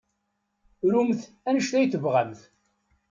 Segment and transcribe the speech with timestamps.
[0.91, 1.19] Rumt
[1.49, 2.41] anect ay tebɣamt.